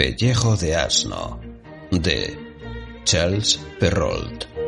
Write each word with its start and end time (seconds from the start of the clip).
Pellejo 0.00 0.56
de 0.56 0.74
asno 0.74 1.38
de 1.90 2.34
Charles 3.04 3.60
Perrault. 3.78 4.59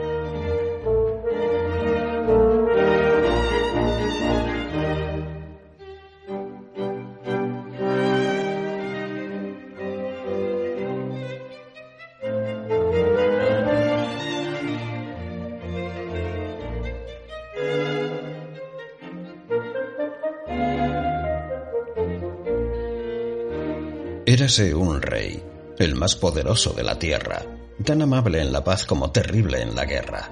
Un 24.59 25.01
rey, 25.01 25.43
el 25.79 25.95
más 25.95 26.15
poderoso 26.15 26.75
de 26.75 26.83
la 26.83 26.99
tierra, 26.99 27.43
tan 27.83 28.03
amable 28.03 28.39
en 28.43 28.53
la 28.53 28.63
paz 28.63 28.85
como 28.85 29.11
terrible 29.11 29.63
en 29.63 29.75
la 29.75 29.87
guerra. 29.87 30.31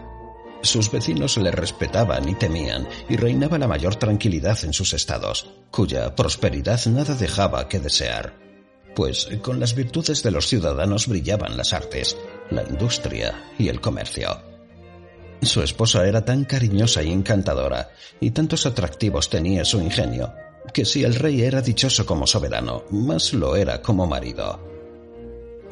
Sus 0.61 0.91
vecinos 0.91 1.39
le 1.39 1.51
respetaban 1.51 2.29
y 2.29 2.35
temían, 2.35 2.87
y 3.09 3.17
reinaba 3.17 3.57
la 3.57 3.67
mayor 3.67 3.97
tranquilidad 3.97 4.59
en 4.65 4.75
sus 4.75 4.93
estados, 4.93 5.51
cuya 5.71 6.15
prosperidad 6.15 6.85
nada 6.87 7.15
dejaba 7.15 7.67
que 7.67 7.81
desear. 7.81 8.35
Pues 8.95 9.27
con 9.41 9.59
las 9.59 9.75
virtudes 9.75 10.23
de 10.23 10.33
los 10.33 10.49
ciudadanos 10.49 11.07
brillaban 11.07 11.57
las 11.57 11.73
artes, 11.73 12.19
la 12.51 12.63
industria 12.63 13.43
y 13.59 13.69
el 13.69 13.81
comercio. 13.81 14.43
Su 15.41 15.63
esposa 15.63 16.07
era 16.07 16.27
tan 16.27 16.45
cariñosa 16.45 17.03
y 17.03 17.11
encantadora, 17.11 17.89
y 18.21 18.33
tantos 18.33 18.67
atractivos 18.67 19.31
tenía 19.31 19.65
su 19.65 19.81
ingenio, 19.81 20.35
que 20.73 20.85
si 20.85 21.05
el 21.05 21.15
rey 21.15 21.43
era 21.43 21.61
dichoso 21.61 22.07
como 22.07 22.27
soberano, 22.27 22.85
más 22.91 23.33
lo 23.33 23.57
era 23.57 23.81
como 23.83 24.07
marido. 24.07 24.61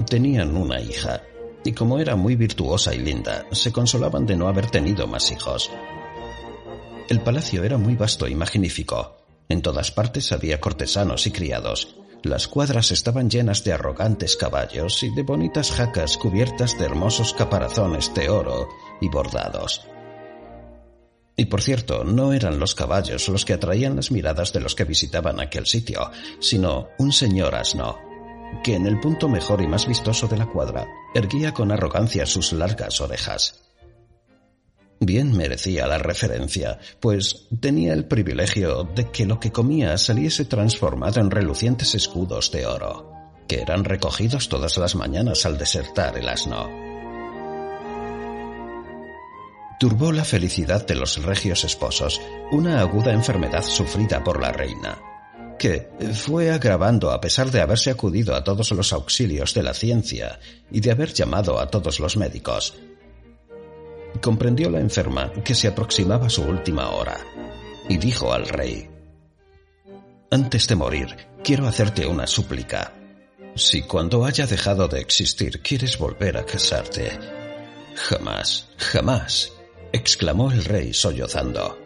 Tenían 0.09 0.57
una 0.57 0.81
hija, 0.81 1.23
y 1.65 1.73
como 1.73 1.99
era 1.99 2.17
muy 2.17 2.37
virtuosa 2.37 2.95
y 2.95 2.99
linda, 2.99 3.47
se 3.53 3.73
consolaban 3.73 4.27
de 4.27 4.37
no 4.37 4.49
haber 4.49 4.71
tenido 4.71 5.07
más 5.07 5.31
hijos. 5.31 5.71
El 7.09 7.21
palacio 7.21 7.65
era 7.65 7.79
muy 7.79 7.95
vasto 7.95 8.29
y 8.29 8.35
magnífico. 8.35 9.17
En 9.49 9.63
todas 9.63 9.91
partes 9.91 10.31
había 10.33 10.61
cortesanos 10.61 11.27
y 11.27 11.31
criados. 11.31 11.97
Las 12.23 12.49
cuadras 12.49 12.91
estaban 12.91 13.31
llenas 13.31 13.65
de 13.65 13.73
arrogantes 13.73 14.37
caballos 14.37 15.03
y 15.03 15.15
de 15.15 15.23
bonitas 15.23 15.71
jacas 15.71 16.17
cubiertas 16.19 16.77
de 16.79 16.85
hermosos 16.85 17.33
caparazones 17.33 18.13
de 18.15 18.29
oro 18.29 18.69
y 19.01 19.09
bordados. 19.09 19.87
Y 21.41 21.45
por 21.45 21.63
cierto, 21.63 22.03
no 22.03 22.33
eran 22.33 22.59
los 22.59 22.75
caballos 22.75 23.29
los 23.29 23.45
que 23.45 23.53
atraían 23.53 23.95
las 23.95 24.11
miradas 24.11 24.53
de 24.53 24.59
los 24.59 24.75
que 24.75 24.83
visitaban 24.83 25.39
aquel 25.39 25.67
sitio, 25.67 26.11
sino 26.41 26.89
un 26.99 27.13
señor 27.13 27.55
asno, 27.55 27.97
que 28.65 28.75
en 28.75 28.87
el 28.87 28.99
punto 28.99 29.29
mejor 29.29 29.63
y 29.63 29.69
más 29.69 29.87
vistoso 29.87 30.27
de 30.27 30.37
la 30.37 30.47
cuadra 30.47 30.89
erguía 31.15 31.55
con 31.55 31.71
arrogancia 31.71 32.27
sus 32.27 32.53
largas 32.53 33.01
orejas. 33.01 33.61
Bien 34.99 35.31
merecía 35.31 35.87
la 35.87 35.99
referencia, 35.99 36.81
pues 36.99 37.47
tenía 37.61 37.93
el 37.93 38.07
privilegio 38.07 38.83
de 38.83 39.09
que 39.13 39.25
lo 39.25 39.39
que 39.39 39.53
comía 39.53 39.97
saliese 39.97 40.45
transformado 40.45 41.21
en 41.21 41.31
relucientes 41.31 41.95
escudos 41.95 42.51
de 42.51 42.67
oro, 42.67 43.13
que 43.47 43.61
eran 43.61 43.85
recogidos 43.85 44.49
todas 44.49 44.77
las 44.77 44.97
mañanas 44.97 45.47
al 45.47 45.57
desertar 45.57 46.19
el 46.19 46.29
asno 46.29 46.88
turbó 49.79 50.11
la 50.13 50.25
felicidad 50.25 50.85
de 50.87 50.97
los 50.97 51.23
regios 51.23 51.65
esposos 51.65 52.21
una 52.51 52.81
aguda 52.81 53.13
enfermedad 53.13 53.63
sufrida 53.63 54.25
por 54.25 54.43
la 54.43 54.53
reina, 54.53 54.99
que 55.59 55.89
fue 56.15 56.51
agravando 56.51 57.11
a 57.13 57.21
pesar 57.21 57.51
de 57.51 57.61
haberse 57.61 57.91
acudido 57.91 58.35
a 58.35 58.43
todos 58.43 58.73
los 58.73 58.93
auxilios 58.93 59.55
de 59.55 59.63
la 59.63 59.75
ciencia 59.75 60.41
y 60.71 60.81
de 60.81 60.91
haber 60.91 61.13
llamado 61.13 61.61
a 61.61 61.69
todos 61.69 62.01
los 62.01 62.17
médicos. 62.17 62.75
Comprendió 64.21 64.69
la 64.69 64.81
enferma 64.81 65.33
que 65.45 65.55
se 65.55 65.69
aproximaba 65.69 66.29
su 66.29 66.43
última 66.43 66.91
hora 66.91 67.17
y 67.89 67.99
dijo 67.99 68.33
al 68.33 68.49
rey, 68.49 68.91
Antes 70.31 70.67
de 70.67 70.75
morir, 70.75 71.17
quiero 71.45 71.69
hacerte 71.69 72.07
una 72.07 72.27
súplica. 72.27 72.93
Si 73.55 73.83
cuando 73.83 74.25
haya 74.25 74.47
dejado 74.47 74.89
de 74.89 75.01
existir 75.01 75.63
quieres 75.63 75.99
volver 75.99 76.37
a 76.37 76.45
casarte, 76.45 77.19
jamás, 77.95 78.69
jamás 78.77 79.53
exclamó 79.93 80.51
el 80.51 80.65
rey 80.65 80.93
sollozando. 80.93 81.79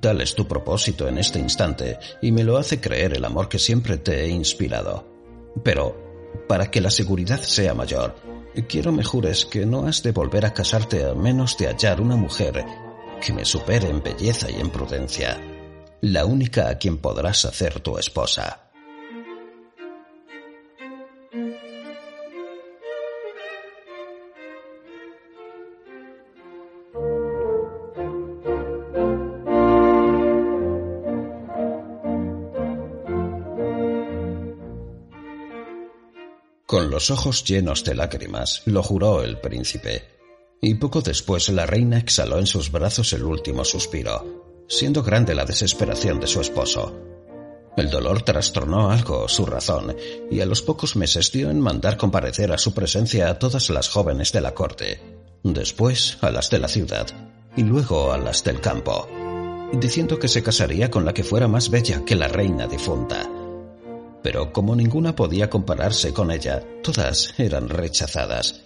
Tal 0.00 0.20
es 0.20 0.34
tu 0.34 0.48
propósito 0.48 1.06
en 1.08 1.18
este 1.18 1.38
instante, 1.38 1.98
y 2.22 2.32
me 2.32 2.44
lo 2.44 2.56
hace 2.56 2.80
creer 2.80 3.16
el 3.16 3.24
amor 3.24 3.48
que 3.48 3.58
siempre 3.58 3.98
te 3.98 4.24
he 4.24 4.28
inspirado. 4.28 5.06
Pero, 5.62 5.96
para 6.48 6.70
que 6.70 6.80
la 6.80 6.90
seguridad 6.90 7.40
sea 7.42 7.74
mayor, 7.74 8.14
quiero 8.68 8.92
me 8.92 9.04
jures 9.04 9.44
que 9.44 9.66
no 9.66 9.86
has 9.86 10.02
de 10.02 10.12
volver 10.12 10.46
a 10.46 10.54
casarte 10.54 11.04
a 11.04 11.14
menos 11.14 11.56
de 11.58 11.66
hallar 11.66 12.00
una 12.00 12.16
mujer 12.16 12.64
que 13.20 13.32
me 13.32 13.44
supere 13.44 13.88
en 13.88 14.02
belleza 14.02 14.50
y 14.50 14.60
en 14.60 14.70
prudencia, 14.70 15.40
la 16.00 16.24
única 16.24 16.68
a 16.68 16.78
quien 16.78 16.98
podrás 16.98 17.44
hacer 17.44 17.80
tu 17.80 17.98
esposa. 17.98 18.63
Los 36.94 37.10
ojos 37.10 37.42
llenos 37.42 37.82
de 37.82 37.96
lágrimas, 37.96 38.62
lo 38.66 38.80
juró 38.80 39.24
el 39.24 39.40
príncipe. 39.40 40.04
Y 40.62 40.74
poco 40.74 41.00
después 41.00 41.48
la 41.48 41.66
reina 41.66 41.98
exhaló 41.98 42.38
en 42.38 42.46
sus 42.46 42.70
brazos 42.70 43.12
el 43.14 43.24
último 43.24 43.64
suspiro, 43.64 44.64
siendo 44.68 45.02
grande 45.02 45.34
la 45.34 45.44
desesperación 45.44 46.20
de 46.20 46.28
su 46.28 46.40
esposo. 46.40 46.96
El 47.76 47.90
dolor 47.90 48.22
trastornó 48.22 48.92
algo 48.92 49.28
su 49.28 49.44
razón, 49.44 49.96
y 50.30 50.40
a 50.40 50.46
los 50.46 50.62
pocos 50.62 50.94
meses 50.94 51.32
dio 51.32 51.50
en 51.50 51.58
mandar 51.58 51.96
comparecer 51.96 52.52
a 52.52 52.58
su 52.58 52.72
presencia 52.72 53.28
a 53.28 53.40
todas 53.40 53.70
las 53.70 53.88
jóvenes 53.88 54.30
de 54.30 54.40
la 54.40 54.54
corte, 54.54 55.00
después 55.42 56.18
a 56.20 56.30
las 56.30 56.48
de 56.48 56.60
la 56.60 56.68
ciudad, 56.68 57.08
y 57.56 57.64
luego 57.64 58.12
a 58.12 58.18
las 58.18 58.44
del 58.44 58.60
campo, 58.60 59.08
diciendo 59.72 60.20
que 60.20 60.28
se 60.28 60.44
casaría 60.44 60.92
con 60.92 61.04
la 61.04 61.12
que 61.12 61.24
fuera 61.24 61.48
más 61.48 61.70
bella 61.70 62.04
que 62.04 62.14
la 62.14 62.28
reina 62.28 62.68
difunta 62.68 63.28
pero 64.24 64.54
como 64.54 64.74
ninguna 64.74 65.14
podía 65.14 65.50
compararse 65.50 66.14
con 66.14 66.30
ella, 66.30 66.64
todas 66.82 67.38
eran 67.38 67.68
rechazadas. 67.68 68.62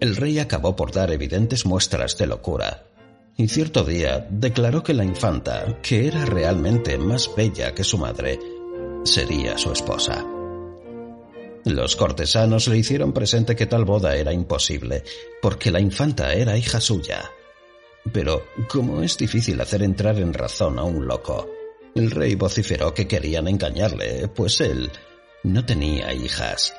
El 0.00 0.16
rey 0.16 0.40
acabó 0.40 0.74
por 0.74 0.90
dar 0.90 1.12
evidentes 1.12 1.64
muestras 1.64 2.18
de 2.18 2.26
locura, 2.26 2.82
y 3.36 3.46
cierto 3.46 3.84
día 3.84 4.26
declaró 4.28 4.82
que 4.82 4.92
la 4.92 5.04
infanta, 5.04 5.80
que 5.80 6.08
era 6.08 6.24
realmente 6.24 6.98
más 6.98 7.30
bella 7.36 7.74
que 7.74 7.84
su 7.84 7.96
madre, 7.96 8.40
sería 9.04 9.56
su 9.56 9.70
esposa. 9.70 10.26
Los 11.64 11.94
cortesanos 11.94 12.66
le 12.66 12.78
hicieron 12.78 13.12
presente 13.12 13.54
que 13.54 13.66
tal 13.66 13.84
boda 13.84 14.16
era 14.16 14.32
imposible, 14.32 15.04
porque 15.40 15.70
la 15.70 15.78
infanta 15.78 16.32
era 16.32 16.56
hija 16.56 16.80
suya. 16.80 17.30
Pero, 18.12 18.46
como 18.68 19.00
es 19.02 19.16
difícil 19.16 19.60
hacer 19.60 19.84
entrar 19.84 20.18
en 20.18 20.34
razón 20.34 20.80
a 20.80 20.82
un 20.82 21.06
loco, 21.06 21.48
el 21.96 22.10
rey 22.10 22.34
vociferó 22.34 22.94
que 22.94 23.08
querían 23.08 23.48
engañarle, 23.48 24.28
pues 24.28 24.60
él 24.60 24.90
no 25.42 25.64
tenía 25.64 26.12
hijas. 26.12 26.74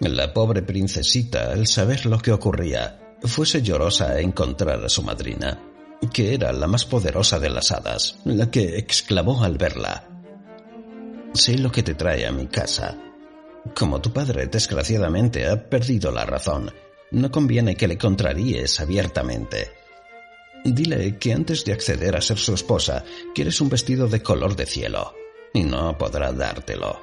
La 0.00 0.32
pobre 0.32 0.62
princesita, 0.62 1.52
al 1.52 1.66
saber 1.66 2.06
lo 2.06 2.18
que 2.18 2.32
ocurría, 2.32 3.16
fuese 3.22 3.62
llorosa 3.62 4.12
a 4.12 4.20
encontrar 4.20 4.84
a 4.84 4.88
su 4.88 5.02
madrina, 5.02 5.60
que 6.12 6.34
era 6.34 6.52
la 6.52 6.66
más 6.66 6.84
poderosa 6.84 7.38
de 7.38 7.50
las 7.50 7.70
hadas, 7.70 8.16
la 8.24 8.50
que 8.50 8.78
exclamó 8.78 9.44
al 9.44 9.58
verla, 9.58 10.08
Sé 11.34 11.56
lo 11.56 11.72
que 11.72 11.82
te 11.82 11.94
trae 11.94 12.26
a 12.26 12.32
mi 12.32 12.46
casa. 12.46 12.98
Como 13.74 14.02
tu 14.02 14.12
padre 14.12 14.48
desgraciadamente 14.48 15.48
ha 15.48 15.68
perdido 15.68 16.10
la 16.10 16.26
razón, 16.26 16.70
no 17.10 17.30
conviene 17.30 17.74
que 17.74 17.88
le 17.88 17.96
contraríes 17.96 18.80
abiertamente. 18.80 19.70
Dile 20.64 21.18
que 21.18 21.32
antes 21.32 21.64
de 21.64 21.72
acceder 21.72 22.16
a 22.16 22.20
ser 22.20 22.38
su 22.38 22.54
esposa, 22.54 23.04
quieres 23.34 23.60
un 23.60 23.68
vestido 23.68 24.06
de 24.06 24.22
color 24.22 24.54
de 24.54 24.66
cielo, 24.66 25.14
y 25.52 25.64
no 25.64 25.98
podrá 25.98 26.32
dártelo. 26.32 27.00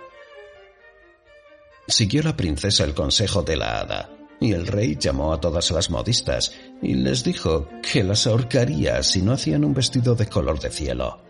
Siguió 1.87 2.23
la 2.23 2.37
princesa 2.37 2.83
el 2.85 2.93
consejo 2.93 3.41
de 3.41 3.57
la 3.57 3.79
hada, 3.79 4.09
y 4.39 4.53
el 4.53 4.67
rey 4.67 4.95
llamó 4.97 5.33
a 5.33 5.41
todas 5.41 5.71
las 5.71 5.89
modistas 5.89 6.53
y 6.81 6.93
les 6.93 7.23
dijo 7.23 7.67
que 7.81 8.03
las 8.03 8.25
ahorcaría 8.25 9.03
si 9.03 9.21
no 9.21 9.33
hacían 9.33 9.65
un 9.65 9.73
vestido 9.73 10.15
de 10.15 10.27
color 10.27 10.59
de 10.59 10.69
cielo. 10.69 11.21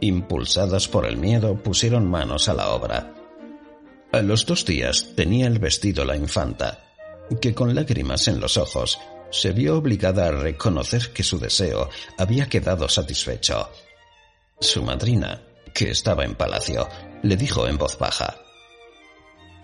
Impulsadas 0.00 0.88
por 0.88 1.06
el 1.06 1.18
miedo, 1.18 1.62
pusieron 1.62 2.08
manos 2.08 2.48
a 2.48 2.54
la 2.54 2.70
obra. 2.70 3.14
A 4.10 4.22
los 4.22 4.46
dos 4.46 4.64
días 4.64 5.08
tenía 5.14 5.46
el 5.46 5.58
vestido 5.58 6.04
la 6.04 6.16
infanta, 6.16 6.82
que 7.40 7.54
con 7.54 7.74
lágrimas 7.74 8.26
en 8.26 8.40
los 8.40 8.56
ojos 8.56 8.98
se 9.30 9.52
vio 9.52 9.76
obligada 9.76 10.26
a 10.26 10.32
reconocer 10.32 11.12
que 11.12 11.22
su 11.22 11.38
deseo 11.38 11.88
había 12.18 12.48
quedado 12.48 12.88
satisfecho. 12.88 13.70
Su 14.58 14.82
madrina, 14.82 15.42
que 15.72 15.90
estaba 15.90 16.24
en 16.24 16.34
palacio, 16.34 16.88
le 17.22 17.36
dijo 17.36 17.66
en 17.66 17.78
voz 17.78 17.98
baja, 17.98 18.36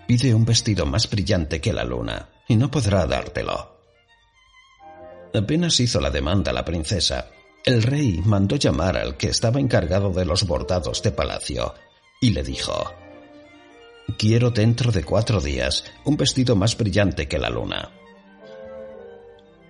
Pide 0.07 0.33
un 0.33 0.45
vestido 0.45 0.85
más 0.85 1.09
brillante 1.09 1.59
que 1.59 1.73
la 1.73 1.83
luna, 1.83 2.29
y 2.47 2.55
no 2.55 2.71
podrá 2.71 3.05
dártelo. 3.05 3.77
Apenas 5.33 5.79
hizo 5.81 5.99
la 5.99 6.09
demanda 6.09 6.53
la 6.53 6.63
princesa, 6.63 7.29
el 7.65 7.83
rey 7.83 8.21
mandó 8.23 8.55
llamar 8.55 8.95
al 8.95 9.17
que 9.17 9.27
estaba 9.27 9.59
encargado 9.59 10.11
de 10.11 10.23
los 10.23 10.47
bordados 10.47 11.03
de 11.03 11.11
palacio, 11.11 11.73
y 12.21 12.29
le 12.29 12.43
dijo, 12.43 12.93
Quiero 14.17 14.51
dentro 14.51 14.91
de 14.93 15.03
cuatro 15.03 15.41
días 15.41 15.83
un 16.05 16.15
vestido 16.15 16.55
más 16.55 16.77
brillante 16.77 17.27
que 17.27 17.37
la 17.37 17.49
luna. 17.49 17.91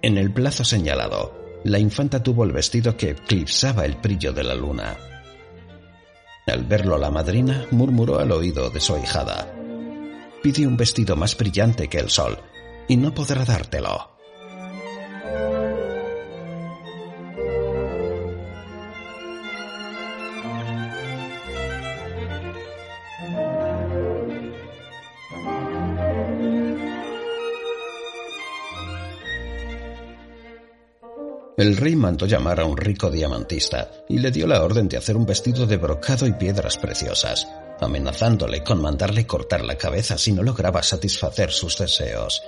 En 0.01 0.17
el 0.17 0.31
plazo 0.31 0.63
señalado, 0.63 1.59
la 1.63 1.79
infanta 1.79 2.21
tuvo 2.21 2.43
el 2.43 2.51
vestido 2.51 2.95
que 2.95 3.11
eclipsaba 3.11 3.85
el 3.85 3.95
brillo 3.95 4.31
de 4.31 4.43
la 4.43 4.55
luna. 4.55 4.95
Al 6.45 6.63
verlo 6.63 6.97
la 6.97 7.11
madrina 7.11 7.65
murmuró 7.71 8.19
al 8.19 8.31
oído 8.31 8.69
de 8.69 8.79
su 8.79 8.95
ahijada, 8.95 9.53
Pide 10.41 10.67
un 10.67 10.77
vestido 10.77 11.15
más 11.15 11.35
brillante 11.35 11.87
que 11.89 11.97
el 11.97 12.09
sol, 12.09 12.37
y 12.87 12.95
no 12.95 13.13
podrá 13.13 13.43
dártelo. 13.43 14.11
El 31.57 31.75
rey 31.75 31.95
mandó 31.95 32.27
llamar 32.27 32.59
a 32.59 32.65
un 32.65 32.77
rico 32.77 33.09
diamantista 33.09 33.89
y 34.07 34.19
le 34.19 34.29
dio 34.29 34.45
la 34.45 34.63
orden 34.63 34.87
de 34.87 34.95
hacer 34.95 35.17
un 35.17 35.25
vestido 35.25 35.65
de 35.65 35.77
brocado 35.77 36.27
y 36.27 36.33
piedras 36.33 36.77
preciosas, 36.77 37.47
amenazándole 37.79 38.63
con 38.63 38.79
mandarle 38.79 39.25
cortar 39.25 39.65
la 39.65 39.75
cabeza 39.75 40.19
si 40.19 40.33
no 40.33 40.43
lograba 40.43 40.83
satisfacer 40.83 41.49
sus 41.49 41.75
deseos. 41.79 42.43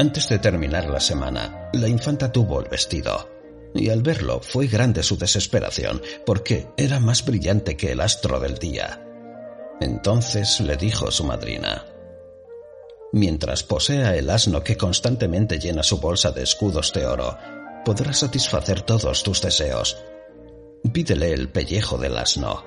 Antes 0.00 0.28
de 0.28 0.40
terminar 0.40 0.90
la 0.90 0.98
semana, 0.98 1.70
la 1.74 1.86
infanta 1.86 2.32
tuvo 2.32 2.58
el 2.58 2.68
vestido, 2.68 3.30
y 3.72 3.88
al 3.88 4.02
verlo 4.02 4.40
fue 4.40 4.66
grande 4.66 5.04
su 5.04 5.16
desesperación, 5.16 6.02
porque 6.24 6.66
era 6.76 6.98
más 6.98 7.24
brillante 7.24 7.76
que 7.76 7.92
el 7.92 8.00
astro 8.00 8.40
del 8.40 8.58
día. 8.58 9.00
Entonces 9.80 10.58
le 10.58 10.76
dijo 10.76 11.12
su 11.12 11.22
madrina, 11.22 11.84
Mientras 13.12 13.62
posea 13.62 14.16
el 14.16 14.28
asno 14.28 14.62
que 14.64 14.76
constantemente 14.76 15.58
llena 15.58 15.82
su 15.82 15.98
bolsa 15.98 16.32
de 16.32 16.42
escudos 16.42 16.92
de 16.92 17.06
oro, 17.06 17.38
podrá 17.86 18.12
satisfacer 18.12 18.82
todos 18.82 19.22
tus 19.22 19.40
deseos. 19.40 19.96
Pídele 20.92 21.32
el 21.32 21.48
pellejo 21.50 21.96
del 21.96 22.16
asno. 22.16 22.64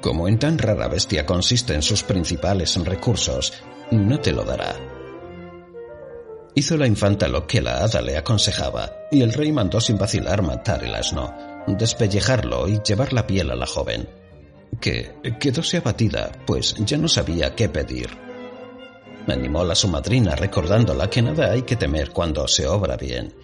Como 0.00 0.26
en 0.26 0.38
tan 0.38 0.56
rara 0.56 0.88
bestia 0.88 1.26
consiste 1.26 1.74
en 1.74 1.82
sus 1.82 2.02
principales 2.02 2.74
recursos, 2.82 3.52
no 3.90 4.18
te 4.20 4.32
lo 4.32 4.42
dará. 4.42 4.74
Hizo 6.54 6.78
la 6.78 6.86
infanta 6.86 7.28
lo 7.28 7.46
que 7.46 7.60
la 7.60 7.84
hada 7.84 8.00
le 8.00 8.16
aconsejaba, 8.16 8.90
y 9.10 9.20
el 9.20 9.34
rey 9.34 9.52
mandó 9.52 9.82
sin 9.82 9.98
vacilar 9.98 10.40
matar 10.40 10.82
el 10.82 10.94
asno, 10.94 11.34
despellejarlo 11.66 12.66
y 12.66 12.80
llevar 12.82 13.12
la 13.12 13.26
piel 13.26 13.50
a 13.50 13.56
la 13.56 13.66
joven, 13.66 14.08
que 14.80 15.12
quedóse 15.38 15.76
abatida, 15.76 16.32
pues 16.46 16.74
ya 16.78 16.96
no 16.96 17.08
sabía 17.08 17.54
qué 17.54 17.68
pedir. 17.68 18.08
Animó 19.26 19.60
a 19.60 19.74
su 19.74 19.88
madrina 19.88 20.34
recordándola 20.36 21.10
que 21.10 21.20
nada 21.20 21.50
hay 21.50 21.62
que 21.62 21.76
temer 21.76 22.12
cuando 22.12 22.48
se 22.48 22.66
obra 22.66 22.96
bien, 22.96 23.34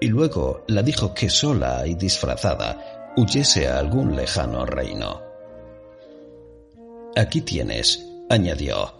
y 0.00 0.08
luego 0.08 0.64
la 0.66 0.82
dijo 0.82 1.14
que 1.14 1.28
sola 1.28 1.86
y 1.86 1.94
disfrazada 1.94 3.12
huyese 3.16 3.68
a 3.68 3.78
algún 3.78 4.16
lejano 4.16 4.64
reino. 4.64 5.22
Aquí 7.16 7.42
tienes, 7.42 8.06
añadió, 8.28 8.94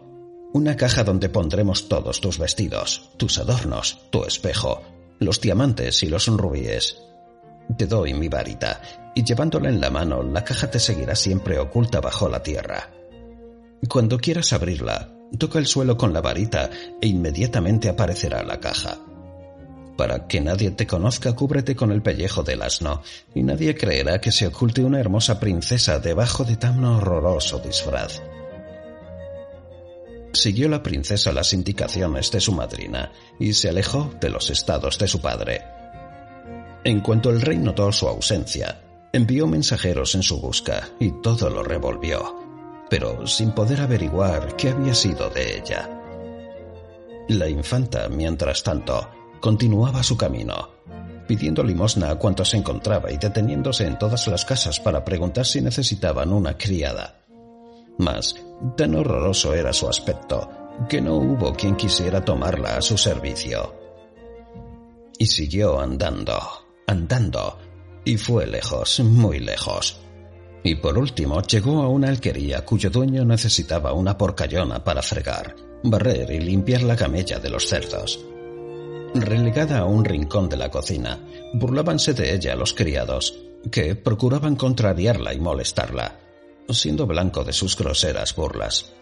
una 0.53 0.77
caja 0.77 1.05
donde 1.05 1.29
pondremos 1.29 1.89
todos 1.89 2.21
tus 2.21 2.39
vestidos, 2.39 3.11
tus 3.17 3.39
adornos, 3.39 4.01
tu 4.11 4.25
espejo, 4.25 4.83
los 5.21 5.41
diamantes 5.41 6.03
y 6.03 6.09
los 6.09 6.27
rubíes. 6.27 7.01
Te 7.79 7.87
doy 7.87 8.15
mi 8.15 8.29
varita, 8.29 8.83
y 9.15 9.23
llevándola 9.23 9.69
en 9.69 9.81
la 9.81 9.91
mano, 9.91 10.23
la 10.23 10.45
caja 10.45 10.71
te 10.71 10.81
seguirá 10.81 11.15
siempre 11.15 11.59
oculta 11.59 12.01
bajo 12.01 12.29
la 12.29 12.43
tierra. 12.43 12.91
Cuando 13.89 14.19
quieras 14.19 14.53
abrirla, 14.53 15.09
toca 15.39 15.59
el 15.59 15.67
suelo 15.67 15.97
con 15.97 16.13
la 16.13 16.21
varita 16.21 16.69
e 17.01 17.07
inmediatamente 17.07 17.89
aparecerá 17.89 18.43
la 18.43 18.59
caja. 18.59 18.99
Para 20.01 20.27
que 20.27 20.41
nadie 20.41 20.71
te 20.71 20.87
conozca, 20.87 21.35
cúbrete 21.35 21.77
con 21.77 21.93
el 21.93 22.01
pellejo 22.01 22.43
del 22.43 22.63
asno, 22.63 23.03
y 23.35 23.43
nadie 23.43 23.75
creerá 23.75 24.19
que 24.19 24.33
se 24.33 24.47
oculte 24.47 24.83
una 24.83 24.99
hermosa 24.99 25.39
princesa 25.39 25.99
debajo 25.99 26.43
de 26.43 26.57
tan 26.57 26.83
horroroso 26.83 27.59
disfraz. 27.59 28.23
Siguió 30.33 30.71
la 30.71 30.83
princesa 30.83 31.33
las 31.33 31.53
indicaciones 31.53 32.31
de 32.31 32.41
su 32.41 32.53
madrina 32.53 33.13
y 33.39 33.53
se 33.53 33.69
alejó 33.69 34.11
de 34.19 34.31
los 34.31 34.49
estados 34.49 34.99
de 34.99 35.07
su 35.07 35.21
padre. 35.21 35.65
En 36.83 37.03
cuanto 37.03 37.29
el 37.29 37.43
rey 37.43 37.59
notó 37.59 37.93
su 37.93 38.09
ausencia, 38.09 38.81
envió 39.13 39.47
mensajeros 39.47 40.15
en 40.15 40.23
su 40.23 40.41
busca 40.41 40.89
y 40.99 41.11
todo 41.21 41.51
lo 41.51 41.63
revolvió, 41.63 42.87
pero 42.89 43.27
sin 43.27 43.53
poder 43.53 43.83
averiguar 43.83 44.57
qué 44.57 44.71
había 44.71 44.95
sido 44.95 45.29
de 45.29 45.59
ella. 45.59 45.91
La 47.29 47.51
infanta, 47.51 48.09
mientras 48.09 48.63
tanto, 48.63 49.20
continuaba 49.41 50.03
su 50.03 50.17
camino, 50.17 50.71
pidiendo 51.27 51.63
limosna 51.63 52.11
a 52.11 52.17
cuantos 52.17 52.55
encontraba 52.55 53.11
y 53.11 53.17
deteniéndose 53.17 53.87
en 53.87 53.99
todas 53.99 54.27
las 54.29 54.45
casas 54.45 54.79
para 54.79 55.05
preguntar 55.05 55.47
si 55.47 55.61
necesitaban 55.61 56.33
una 56.33 56.57
criada. 56.57 57.23
Mas 57.99 58.37
tan 58.77 58.95
horroroso 58.95 59.55
era 59.55 59.73
su 59.73 59.89
aspecto 59.89 60.49
que 60.89 61.01
no 61.01 61.17
hubo 61.17 61.53
quien 61.53 61.77
quisiera 61.77 62.25
tomarla 62.25 62.77
a 62.77 62.83
su 62.83 62.97
servicio. 62.97 63.75
Y 65.19 65.27
siguió 65.27 65.81
andando, 65.81 66.39
andando, 66.87 67.59
y 68.05 68.17
fue 68.17 68.47
lejos, 68.47 69.01
muy 69.01 69.39
lejos. 69.41 70.01
Y 70.63 70.77
por 70.77 70.99
último 70.99 71.43
llegó 71.43 71.83
a 71.83 71.89
una 71.89 72.09
alquería 72.09 72.65
cuyo 72.65 72.91
dueño 72.91 73.25
necesitaba 73.25 73.93
una 73.93 74.17
porcallona 74.17 74.83
para 74.83 75.03
fregar, 75.03 75.55
barrer 75.83 76.31
y 76.31 76.41
limpiar 76.41 76.83
la 76.83 76.97
camella 76.97 77.39
de 77.39 77.51
los 77.51 77.67
cerdos. 77.67 78.25
Relegada 79.15 79.81
a 79.81 79.85
un 79.87 80.05
rincón 80.05 80.49
de 80.49 80.57
la 80.57 80.71
cocina, 80.71 81.19
burlábanse 81.53 82.15
de 82.15 82.33
ella 82.33 82.55
los 82.55 82.73
criados, 82.73 83.41
que 83.73 83.97
procuraban 83.97 84.55
contrariarla 84.55 85.35
y 85.35 85.41
molestarla, 85.41 86.21
siendo 86.69 87.09
blanco 87.09 87.43
de 87.43 87.53
sus 87.53 87.77
groseras 87.77 88.37
burlas. 88.37 88.93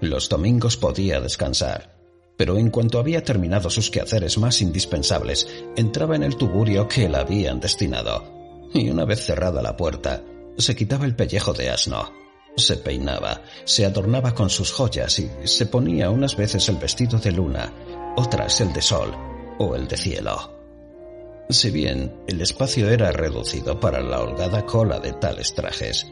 Los 0.00 0.30
domingos 0.30 0.78
podía 0.78 1.20
descansar, 1.20 1.94
pero 2.38 2.56
en 2.56 2.70
cuanto 2.70 2.98
había 2.98 3.22
terminado 3.22 3.68
sus 3.68 3.90
quehaceres 3.90 4.38
más 4.38 4.62
indispensables, 4.62 5.46
entraba 5.76 6.16
en 6.16 6.22
el 6.22 6.36
tugurio 6.36 6.88
que 6.88 7.06
la 7.06 7.20
habían 7.20 7.60
destinado, 7.60 8.32
y 8.72 8.88
una 8.88 9.04
vez 9.04 9.26
cerrada 9.26 9.60
la 9.60 9.76
puerta, 9.76 10.22
se 10.56 10.74
quitaba 10.74 11.04
el 11.04 11.14
pellejo 11.14 11.52
de 11.52 11.68
asno, 11.68 12.14
se 12.56 12.78
peinaba, 12.78 13.42
se 13.64 13.84
adornaba 13.84 14.34
con 14.34 14.48
sus 14.48 14.72
joyas 14.72 15.18
y 15.18 15.28
se 15.44 15.66
ponía 15.66 16.08
unas 16.08 16.34
veces 16.34 16.66
el 16.70 16.76
vestido 16.76 17.18
de 17.18 17.32
luna 17.32 17.72
otras 18.18 18.60
el 18.60 18.72
de 18.72 18.82
sol 18.82 19.14
o 19.60 19.76
el 19.76 19.86
de 19.86 19.96
cielo. 19.96 20.58
Si 21.48 21.70
bien 21.70 22.12
el 22.26 22.40
espacio 22.40 22.90
era 22.90 23.12
reducido 23.12 23.78
para 23.78 24.00
la 24.00 24.20
holgada 24.20 24.66
cola 24.66 24.98
de 24.98 25.12
tales 25.12 25.54
trajes, 25.54 26.04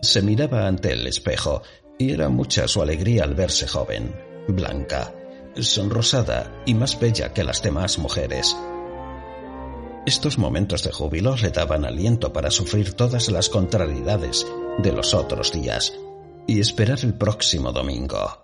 se 0.00 0.22
miraba 0.22 0.66
ante 0.66 0.94
el 0.94 1.06
espejo 1.06 1.62
y 1.98 2.12
era 2.12 2.30
mucha 2.30 2.66
su 2.66 2.80
alegría 2.80 3.24
al 3.24 3.34
verse 3.34 3.68
joven, 3.68 4.16
blanca, 4.48 5.14
sonrosada 5.56 6.62
y 6.64 6.72
más 6.72 6.98
bella 6.98 7.34
que 7.34 7.44
las 7.44 7.62
demás 7.62 7.98
mujeres. 7.98 8.56
Estos 10.06 10.38
momentos 10.38 10.82
de 10.82 10.90
júbilo 10.90 11.36
le 11.36 11.50
daban 11.50 11.84
aliento 11.84 12.32
para 12.32 12.50
sufrir 12.50 12.94
todas 12.94 13.30
las 13.30 13.50
contrariedades 13.50 14.46
de 14.78 14.90
los 14.90 15.12
otros 15.12 15.52
días, 15.52 15.92
y 16.46 16.60
esperar 16.60 16.98
el 17.02 17.14
próximo 17.14 17.70
domingo. 17.72 18.41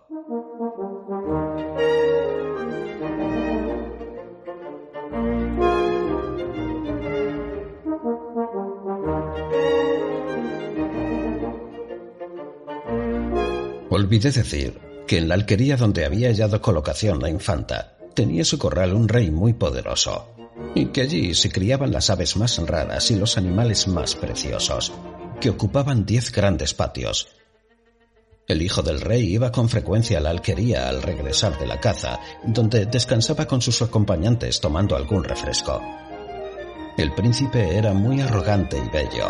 Olvidé 14.09 14.31
decir 14.31 14.81
que 15.07 15.19
en 15.19 15.29
la 15.29 15.35
alquería 15.35 15.77
donde 15.77 16.07
había 16.07 16.29
hallado 16.29 16.63
colocación 16.63 17.21
la 17.21 17.29
infanta 17.29 17.99
tenía 18.15 18.43
su 18.43 18.59
corral 18.59 18.95
un 18.95 19.07
rey 19.07 19.31
muy 19.31 19.53
poderoso, 19.53 20.31
y 20.75 20.87
que 20.87 21.03
allí 21.03 21.35
se 21.35 21.53
criaban 21.53 21.93
las 21.93 22.09
aves 22.09 22.35
más 22.39 22.57
raras 22.57 23.11
y 23.11 23.17
los 23.17 23.37
animales 23.37 23.87
más 23.87 24.15
preciosos, 24.15 24.95
que 25.43 25.51
ocupaban 25.51 26.07
diez 26.07 26.33
grandes 26.33 26.73
patios. 26.73 27.29
El 28.47 28.63
hijo 28.63 28.81
del 28.81 29.03
rey 29.03 29.35
iba 29.35 29.53
con 29.53 29.69
frecuencia 29.69 30.17
a 30.17 30.21
la 30.23 30.31
alquería 30.31 30.89
al 30.89 31.03
regresar 31.03 31.59
de 31.59 31.67
la 31.67 31.79
caza, 31.79 32.19
donde 32.45 32.87
descansaba 32.87 33.45
con 33.45 33.61
sus 33.61 33.83
acompañantes 33.83 34.59
tomando 34.59 34.97
algún 34.97 35.23
refresco. 35.23 35.83
El 36.97 37.15
príncipe 37.15 37.77
era 37.77 37.93
muy 37.93 38.23
arrogante 38.23 38.79
y 38.79 38.89
bello, 38.89 39.29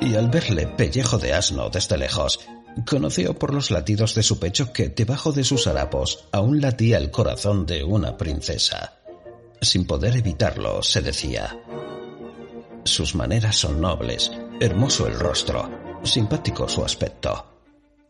y 0.00 0.16
al 0.16 0.28
verle 0.28 0.66
pellejo 0.66 1.18
de 1.18 1.34
asno 1.34 1.70
desde 1.70 1.96
lejos, 1.96 2.40
conoció 2.86 3.38
por 3.38 3.54
los 3.54 3.70
latidos 3.70 4.14
de 4.14 4.22
su 4.22 4.38
pecho 4.38 4.72
que 4.72 4.88
debajo 4.88 5.32
de 5.32 5.44
sus 5.44 5.66
harapos 5.66 6.24
aún 6.32 6.60
latía 6.60 6.98
el 6.98 7.10
corazón 7.10 7.66
de 7.66 7.84
una 7.84 8.16
princesa. 8.16 8.98
Sin 9.60 9.86
poder 9.86 10.16
evitarlo, 10.16 10.82
se 10.82 11.02
decía. 11.02 11.56
Sus 12.84 13.14
maneras 13.14 13.56
son 13.56 13.80
nobles, 13.80 14.32
hermoso 14.60 15.06
el 15.06 15.18
rostro, 15.18 15.70
simpático 16.02 16.68
su 16.68 16.84
aspecto. 16.84 17.46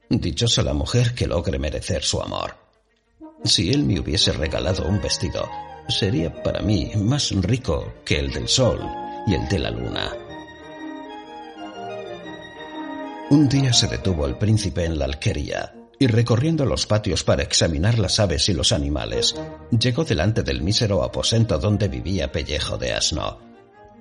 Dichosa 0.08 0.62
la 0.62 0.72
mujer 0.72 1.14
que 1.14 1.26
logre 1.26 1.58
merecer 1.58 2.02
su 2.02 2.20
amor. 2.20 2.56
Si 3.44 3.70
él 3.70 3.84
me 3.84 3.98
hubiese 3.98 4.32
regalado 4.32 4.86
un 4.86 5.00
vestido, 5.00 5.48
sería 5.88 6.42
para 6.42 6.60
mí 6.60 6.92
más 6.96 7.30
rico 7.32 7.94
que 8.04 8.18
el 8.18 8.32
del 8.32 8.48
sol 8.48 8.80
y 9.26 9.34
el 9.34 9.48
de 9.48 9.58
la 9.58 9.70
luna. 9.70 10.21
Un 13.32 13.48
día 13.48 13.72
se 13.72 13.86
detuvo 13.86 14.26
el 14.26 14.36
príncipe 14.36 14.84
en 14.84 14.98
la 14.98 15.06
alquería 15.06 15.74
y 15.98 16.06
recorriendo 16.06 16.66
los 16.66 16.84
patios 16.84 17.24
para 17.24 17.42
examinar 17.42 17.98
las 17.98 18.20
aves 18.20 18.46
y 18.50 18.52
los 18.52 18.72
animales, 18.72 19.34
llegó 19.70 20.04
delante 20.04 20.42
del 20.42 20.60
mísero 20.60 21.02
aposento 21.02 21.58
donde 21.58 21.88
vivía 21.88 22.30
Pellejo 22.30 22.76
de 22.76 22.92
Asno, 22.92 23.38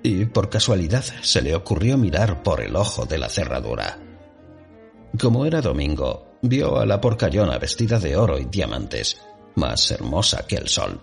y 0.02 0.26
por 0.26 0.50
casualidad 0.50 1.02
se 1.22 1.40
le 1.40 1.54
ocurrió 1.54 1.96
mirar 1.96 2.42
por 2.42 2.60
el 2.60 2.76
ojo 2.76 3.06
de 3.06 3.16
la 3.16 3.30
cerradura. 3.30 3.98
Como 5.18 5.46
era 5.46 5.62
domingo, 5.62 6.36
vio 6.42 6.76
a 6.78 6.84
la 6.84 7.00
porcayona 7.00 7.56
vestida 7.56 7.98
de 7.98 8.14
oro 8.18 8.38
y 8.38 8.44
diamantes, 8.44 9.16
más 9.54 9.90
hermosa 9.92 10.46
que 10.46 10.56
el 10.56 10.68
sol. 10.68 11.00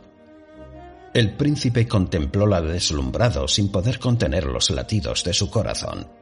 El 1.16 1.36
príncipe 1.36 1.88
contemplóla 1.88 2.62
deslumbrado 2.62 3.48
sin 3.48 3.72
poder 3.72 3.98
contener 3.98 4.46
los 4.46 4.70
latidos 4.70 5.24
de 5.24 5.34
su 5.34 5.50
corazón 5.50 6.20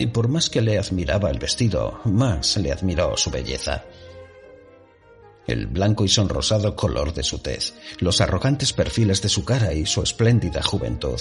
y 0.00 0.06
por 0.06 0.28
más 0.28 0.48
que 0.48 0.62
le 0.62 0.78
admiraba 0.78 1.30
el 1.30 1.38
vestido, 1.38 2.00
más 2.06 2.56
le 2.56 2.72
admiró 2.72 3.18
su 3.18 3.30
belleza. 3.30 3.84
El 5.46 5.66
blanco 5.66 6.06
y 6.06 6.08
sonrosado 6.08 6.74
color 6.74 7.12
de 7.12 7.22
su 7.22 7.40
tez, 7.40 7.74
los 7.98 8.22
arrogantes 8.22 8.72
perfiles 8.72 9.20
de 9.20 9.28
su 9.28 9.44
cara 9.44 9.74
y 9.74 9.84
su 9.84 10.02
espléndida 10.02 10.62
juventud, 10.62 11.20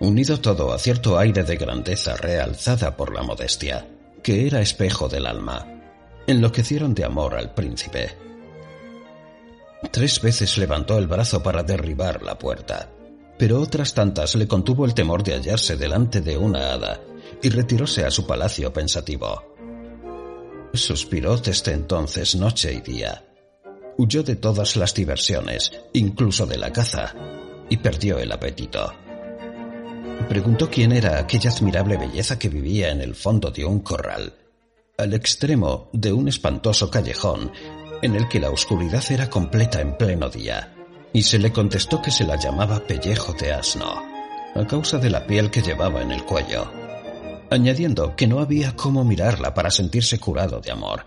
unido 0.00 0.40
todo 0.40 0.72
a 0.72 0.78
cierto 0.80 1.16
aire 1.16 1.44
de 1.44 1.56
grandeza 1.56 2.16
realzada 2.16 2.96
por 2.96 3.14
la 3.14 3.22
modestia, 3.22 3.86
que 4.24 4.48
era 4.48 4.60
espejo 4.60 5.08
del 5.08 5.24
alma, 5.24 5.64
enloquecieron 6.26 6.94
de 6.94 7.04
amor 7.04 7.36
al 7.36 7.54
príncipe. 7.54 8.10
Tres 9.92 10.20
veces 10.20 10.58
levantó 10.58 10.98
el 10.98 11.06
brazo 11.06 11.44
para 11.44 11.62
derribar 11.62 12.24
la 12.24 12.36
puerta, 12.36 12.90
pero 13.38 13.60
otras 13.60 13.94
tantas 13.94 14.34
le 14.34 14.48
contuvo 14.48 14.84
el 14.84 14.94
temor 14.94 15.22
de 15.22 15.34
hallarse 15.34 15.76
delante 15.76 16.22
de 16.22 16.36
una 16.36 16.72
hada 16.72 17.00
y 17.42 17.48
retiróse 17.48 18.04
a 18.04 18.10
su 18.10 18.26
palacio 18.26 18.72
pensativo. 18.72 19.56
Suspiró 20.72 21.36
desde 21.38 21.72
entonces 21.72 22.36
noche 22.36 22.72
y 22.72 22.80
día. 22.80 23.24
Huyó 23.96 24.22
de 24.22 24.36
todas 24.36 24.76
las 24.76 24.94
diversiones, 24.94 25.72
incluso 25.94 26.46
de 26.46 26.58
la 26.58 26.72
caza, 26.72 27.14
y 27.68 27.78
perdió 27.78 28.18
el 28.18 28.30
apetito. 28.30 28.92
Preguntó 30.28 30.68
quién 30.68 30.92
era 30.92 31.18
aquella 31.18 31.50
admirable 31.50 31.96
belleza 31.96 32.38
que 32.38 32.48
vivía 32.48 32.90
en 32.90 33.00
el 33.00 33.14
fondo 33.14 33.50
de 33.50 33.64
un 33.64 33.80
corral, 33.80 34.34
al 34.98 35.14
extremo 35.14 35.88
de 35.92 36.12
un 36.12 36.28
espantoso 36.28 36.90
callejón 36.90 37.52
en 38.02 38.14
el 38.14 38.28
que 38.28 38.40
la 38.40 38.50
oscuridad 38.50 39.04
era 39.10 39.30
completa 39.30 39.80
en 39.80 39.96
pleno 39.96 40.28
día, 40.28 40.74
y 41.12 41.22
se 41.22 41.38
le 41.38 41.52
contestó 41.52 42.02
que 42.02 42.10
se 42.10 42.24
la 42.24 42.36
llamaba 42.36 42.80
pellejo 42.80 43.32
de 43.32 43.52
asno, 43.52 44.02
a 44.54 44.66
causa 44.66 44.98
de 44.98 45.10
la 45.10 45.26
piel 45.26 45.50
que 45.50 45.62
llevaba 45.62 46.02
en 46.02 46.12
el 46.12 46.24
cuello 46.24 46.85
añadiendo 47.50 48.16
que 48.16 48.26
no 48.26 48.40
había 48.40 48.74
cómo 48.76 49.04
mirarla 49.04 49.54
para 49.54 49.70
sentirse 49.70 50.18
curado 50.18 50.60
de 50.60 50.70
amor, 50.70 51.04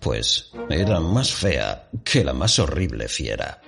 pues 0.00 0.50
era 0.68 1.00
más 1.00 1.32
fea 1.32 1.88
que 2.04 2.24
la 2.24 2.32
más 2.32 2.58
horrible 2.58 3.08
fiera. 3.08 3.60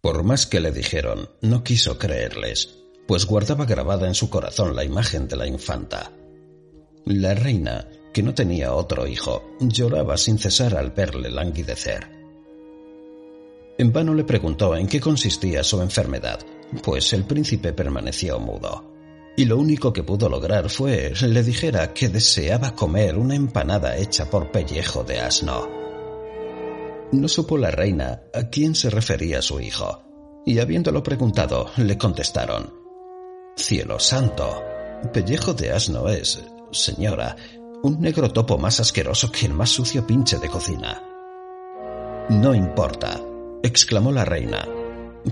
Por 0.00 0.24
más 0.24 0.46
que 0.46 0.60
le 0.60 0.72
dijeron, 0.72 1.28
no 1.42 1.62
quiso 1.62 1.98
creerles 1.98 2.79
pues 3.10 3.26
guardaba 3.26 3.64
grabada 3.64 4.06
en 4.06 4.14
su 4.14 4.30
corazón 4.30 4.76
la 4.76 4.84
imagen 4.84 5.26
de 5.26 5.34
la 5.34 5.44
infanta. 5.44 6.12
La 7.06 7.34
reina, 7.34 7.88
que 8.12 8.22
no 8.22 8.34
tenía 8.34 8.72
otro 8.72 9.04
hijo, 9.04 9.42
lloraba 9.58 10.16
sin 10.16 10.38
cesar 10.38 10.76
al 10.76 10.92
verle 10.92 11.28
languidecer. 11.28 12.06
En 13.78 13.92
vano 13.92 14.14
le 14.14 14.22
preguntó 14.22 14.76
en 14.76 14.86
qué 14.86 15.00
consistía 15.00 15.64
su 15.64 15.82
enfermedad, 15.82 16.38
pues 16.84 17.12
el 17.12 17.24
príncipe 17.24 17.72
permaneció 17.72 18.38
mudo. 18.38 18.94
Y 19.36 19.44
lo 19.44 19.58
único 19.58 19.92
que 19.92 20.04
pudo 20.04 20.28
lograr 20.28 20.70
fue 20.70 21.12
le 21.20 21.42
dijera 21.42 21.92
que 21.92 22.10
deseaba 22.10 22.76
comer 22.76 23.18
una 23.18 23.34
empanada 23.34 23.96
hecha 23.96 24.30
por 24.30 24.52
pellejo 24.52 25.02
de 25.02 25.18
asno. 25.18 25.68
No 27.10 27.26
supo 27.26 27.58
la 27.58 27.72
reina 27.72 28.22
a 28.32 28.44
quién 28.50 28.76
se 28.76 28.88
refería 28.88 29.42
su 29.42 29.60
hijo, 29.60 30.00
y 30.46 30.60
habiéndolo 30.60 31.02
preguntado, 31.02 31.72
le 31.76 31.98
contestaron 31.98 32.78
Cielo 33.56 33.98
santo. 33.98 34.62
Pellejo 35.12 35.54
de 35.54 35.72
asno 35.72 36.08
es, 36.08 36.42
señora, 36.70 37.36
un 37.82 38.00
negro 38.00 38.30
topo 38.30 38.58
más 38.58 38.80
asqueroso 38.80 39.30
que 39.32 39.46
el 39.46 39.54
más 39.54 39.70
sucio 39.70 40.06
pinche 40.06 40.38
de 40.38 40.48
cocina. 40.48 41.02
No 42.28 42.54
importa, 42.54 43.20
exclamó 43.62 44.12
la 44.12 44.24
reina. 44.24 44.66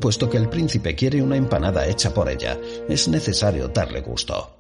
Puesto 0.01 0.29
que 0.29 0.37
el 0.37 0.49
príncipe 0.49 0.95
quiere 0.95 1.23
una 1.23 1.37
empanada 1.37 1.87
hecha 1.87 2.13
por 2.13 2.29
ella, 2.29 2.59
es 2.89 3.09
necesario 3.09 3.69
darle 3.69 4.01
gusto. 4.01 4.57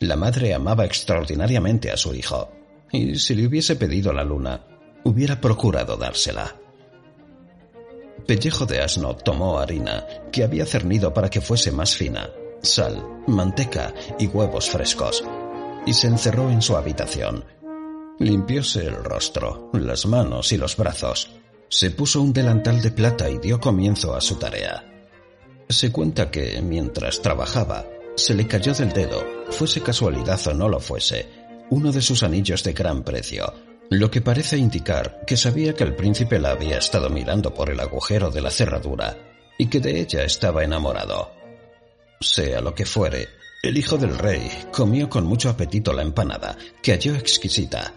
La 0.00 0.16
madre 0.16 0.52
amaba 0.52 0.84
extraordinariamente 0.84 1.90
a 1.90 1.96
su 1.96 2.14
hijo, 2.14 2.50
y 2.90 3.14
si 3.16 3.34
le 3.34 3.46
hubiese 3.46 3.76
pedido 3.76 4.12
la 4.12 4.24
luna, 4.24 4.66
hubiera 5.04 5.40
procurado 5.40 5.96
dársela. 5.96 6.61
Pellejo 8.26 8.66
de 8.66 8.80
asno 8.80 9.16
tomó 9.16 9.58
harina 9.58 10.06
que 10.30 10.44
había 10.44 10.64
cernido 10.64 11.12
para 11.12 11.28
que 11.28 11.40
fuese 11.40 11.72
más 11.72 11.96
fina, 11.96 12.30
sal, 12.62 13.22
manteca 13.26 13.92
y 14.18 14.26
huevos 14.26 14.70
frescos, 14.70 15.24
y 15.86 15.92
se 15.92 16.06
encerró 16.06 16.50
en 16.50 16.62
su 16.62 16.76
habitación. 16.76 17.44
Limpióse 18.18 18.86
el 18.86 19.02
rostro, 19.02 19.70
las 19.72 20.06
manos 20.06 20.52
y 20.52 20.56
los 20.56 20.76
brazos. 20.76 21.30
Se 21.68 21.90
puso 21.90 22.20
un 22.20 22.32
delantal 22.32 22.80
de 22.80 22.92
plata 22.92 23.28
y 23.28 23.38
dio 23.38 23.58
comienzo 23.58 24.14
a 24.14 24.20
su 24.20 24.36
tarea. 24.36 24.84
Se 25.68 25.90
cuenta 25.90 26.30
que, 26.30 26.60
mientras 26.62 27.22
trabajaba, 27.22 27.86
se 28.14 28.34
le 28.34 28.46
cayó 28.46 28.74
del 28.74 28.92
dedo, 28.92 29.24
fuese 29.50 29.80
casualidad 29.80 30.40
o 30.46 30.54
no 30.54 30.68
lo 30.68 30.78
fuese, 30.78 31.26
uno 31.70 31.90
de 31.90 32.02
sus 32.02 32.22
anillos 32.22 32.62
de 32.62 32.74
gran 32.74 33.02
precio, 33.02 33.52
lo 33.98 34.10
que 34.10 34.22
parece 34.22 34.56
indicar 34.56 35.22
que 35.26 35.36
sabía 35.36 35.74
que 35.74 35.84
el 35.84 35.94
príncipe 35.94 36.38
la 36.38 36.52
había 36.52 36.78
estado 36.78 37.10
mirando 37.10 37.52
por 37.52 37.68
el 37.68 37.78
agujero 37.78 38.30
de 38.30 38.40
la 38.40 38.50
cerradura 38.50 39.16
y 39.58 39.66
que 39.66 39.80
de 39.80 40.00
ella 40.00 40.24
estaba 40.24 40.64
enamorado. 40.64 41.30
Sea 42.20 42.60
lo 42.62 42.74
que 42.74 42.86
fuere, 42.86 43.28
el 43.62 43.76
hijo 43.76 43.98
del 43.98 44.16
rey 44.16 44.48
comió 44.72 45.10
con 45.10 45.26
mucho 45.26 45.50
apetito 45.50 45.92
la 45.92 46.02
empanada, 46.02 46.56
que 46.82 46.92
halló 46.92 47.14
exquisita, 47.14 47.94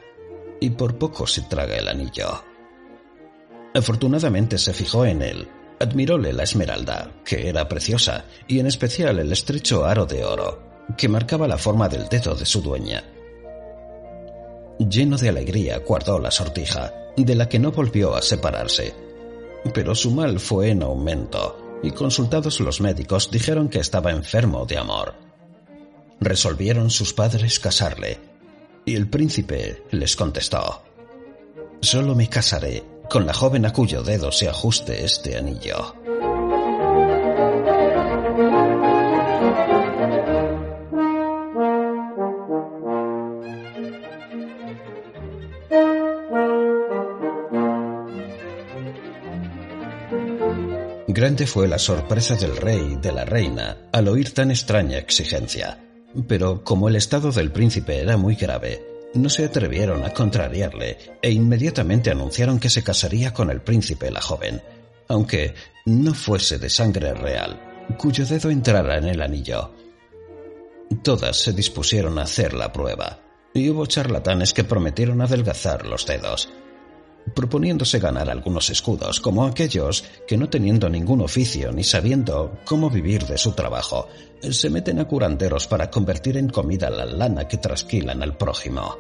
y 0.59 0.71
por 0.71 0.97
poco 0.97 1.25
se 1.27 1.43
traga 1.43 1.77
el 1.77 1.87
anillo. 1.87 2.43
Afortunadamente 3.73 4.57
se 4.57 4.73
fijó 4.73 5.05
en 5.05 5.21
él, 5.21 5.47
admiróle 5.79 6.33
la 6.33 6.43
esmeralda, 6.43 7.11
que 7.23 7.47
era 7.47 7.69
preciosa, 7.69 8.25
y 8.47 8.59
en 8.59 8.67
especial 8.67 9.19
el 9.19 9.31
estrecho 9.31 9.85
aro 9.85 10.05
de 10.05 10.25
oro, 10.25 10.85
que 10.97 11.07
marcaba 11.07 11.47
la 11.47 11.57
forma 11.57 11.87
del 11.87 12.07
dedo 12.09 12.35
de 12.35 12.45
su 12.45 12.61
dueña, 12.61 13.03
lleno 14.79 15.17
de 15.17 15.29
alegría, 15.29 15.79
guardó 15.79 16.19
la 16.19 16.31
sortija, 16.31 16.93
de 17.17 17.35
la 17.35 17.47
que 17.47 17.59
no 17.59 17.71
volvió 17.71 18.15
a 18.15 18.21
separarse. 18.21 18.93
Pero 19.73 19.95
su 19.95 20.11
mal 20.11 20.39
fue 20.39 20.69
en 20.69 20.83
aumento, 20.83 21.79
y 21.81 21.91
consultados 21.91 22.59
los 22.59 22.81
médicos 22.81 23.29
dijeron 23.31 23.69
que 23.69 23.79
estaba 23.79 24.11
enfermo 24.11 24.65
de 24.65 24.77
amor. 24.77 25.15
Resolvieron 26.19 26.89
sus 26.89 27.13
padres 27.13 27.59
casarle, 27.59 28.19
y 28.85 28.95
el 28.95 29.09
príncipe 29.09 29.83
les 29.91 30.15
contestó, 30.15 30.81
Solo 31.81 32.15
me 32.15 32.29
casaré 32.29 32.83
con 33.09 33.25
la 33.25 33.33
joven 33.33 33.65
a 33.65 33.73
cuyo 33.73 34.01
dedo 34.01 34.31
se 34.31 34.49
ajuste 34.49 35.03
este 35.03 35.37
anillo. 35.37 36.04
Grande 51.25 51.47
fue 51.47 51.67
la 51.67 51.79
sorpresa 51.79 52.35
del 52.35 52.55
rey 52.55 52.91
y 52.91 52.95
de 52.97 53.11
la 53.11 53.25
reina 53.25 53.89
al 53.91 54.09
oír 54.09 54.31
tan 54.31 54.51
extraña 54.51 54.99
exigencia, 54.99 55.83
pero 56.27 56.63
como 56.63 56.87
el 56.87 56.95
estado 56.95 57.31
del 57.31 57.51
príncipe 57.51 57.99
era 57.99 58.15
muy 58.15 58.35
grave, 58.35 59.09
no 59.15 59.27
se 59.31 59.45
atrevieron 59.45 60.05
a 60.05 60.13
contrariarle 60.13 61.17
e 61.23 61.31
inmediatamente 61.31 62.11
anunciaron 62.11 62.59
que 62.59 62.69
se 62.69 62.83
casaría 62.83 63.33
con 63.33 63.49
el 63.49 63.61
príncipe 63.61 64.11
la 64.11 64.21
joven, 64.21 64.61
aunque 65.07 65.55
no 65.87 66.13
fuese 66.13 66.59
de 66.59 66.69
sangre 66.69 67.15
real, 67.15 67.59
cuyo 67.97 68.23
dedo 68.27 68.51
entrara 68.51 68.99
en 68.99 69.05
el 69.05 69.19
anillo. 69.19 69.73
Todas 71.01 71.37
se 71.37 71.53
dispusieron 71.53 72.19
a 72.19 72.25
hacer 72.25 72.53
la 72.53 72.71
prueba, 72.71 73.19
y 73.51 73.67
hubo 73.71 73.87
charlatanes 73.87 74.53
que 74.53 74.63
prometieron 74.63 75.23
adelgazar 75.23 75.87
los 75.87 76.05
dedos, 76.05 76.49
proponiéndose 77.33 77.99
ganar 77.99 78.29
algunos 78.29 78.69
escudos, 78.69 79.19
como 79.19 79.45
aquellos 79.45 80.03
que 80.27 80.37
no 80.37 80.49
teniendo 80.49 80.89
ningún 80.89 81.21
oficio 81.21 81.71
ni 81.71 81.83
sabiendo 81.83 82.59
cómo 82.65 82.89
vivir 82.89 83.25
de 83.25 83.37
su 83.37 83.53
trabajo, 83.53 84.07
se 84.41 84.69
meten 84.69 84.99
a 84.99 85.07
curanderos 85.07 85.67
para 85.67 85.89
convertir 85.89 86.37
en 86.37 86.49
comida 86.49 86.89
la 86.89 87.05
lana 87.05 87.47
que 87.47 87.57
trasquilan 87.57 88.21
al 88.21 88.37
prójimo. 88.37 88.97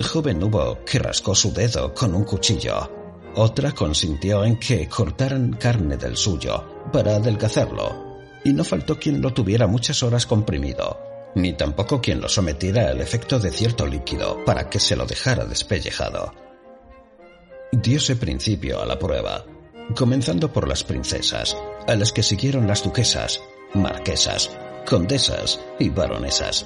Joven 0.00 0.42
hubo 0.44 0.84
que 0.84 1.00
rascó 1.00 1.34
su 1.34 1.52
dedo 1.52 1.92
con 1.92 2.14
un 2.14 2.24
cuchillo. 2.24 2.88
Otra 3.34 3.72
consintió 3.72 4.44
en 4.44 4.58
que 4.58 4.88
cortaran 4.88 5.54
carne 5.54 5.96
del 5.96 6.16
suyo 6.16 6.88
para 6.92 7.16
adelgazarlo, 7.16 8.18
y 8.44 8.52
no 8.52 8.64
faltó 8.64 8.98
quien 8.98 9.20
lo 9.20 9.32
tuviera 9.32 9.66
muchas 9.66 10.02
horas 10.02 10.26
comprimido, 10.26 10.98
ni 11.34 11.52
tampoco 11.52 12.00
quien 12.00 12.20
lo 12.20 12.28
sometiera 12.28 12.88
al 12.88 13.00
efecto 13.00 13.38
de 13.38 13.50
cierto 13.50 13.86
líquido 13.86 14.44
para 14.44 14.70
que 14.70 14.78
se 14.78 14.96
lo 14.96 15.04
dejara 15.04 15.44
despellejado. 15.44 16.47
Diose 17.72 18.16
principio 18.16 18.80
a 18.80 18.86
la 18.86 18.98
prueba, 18.98 19.44
comenzando 19.94 20.50
por 20.50 20.66
las 20.66 20.84
princesas, 20.84 21.54
a 21.86 21.94
las 21.96 22.12
que 22.12 22.22
siguieron 22.22 22.66
las 22.66 22.82
duquesas, 22.82 23.42
marquesas, 23.74 24.50
condesas 24.86 25.60
y 25.78 25.90
baronesas, 25.90 26.64